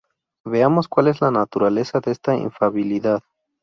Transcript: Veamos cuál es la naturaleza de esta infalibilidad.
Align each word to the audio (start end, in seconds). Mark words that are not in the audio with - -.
Veamos 0.45 0.87
cuál 0.87 1.09
es 1.09 1.21
la 1.21 1.29
naturaleza 1.29 1.99
de 1.99 2.11
esta 2.11 2.33
infalibilidad. 2.35 3.21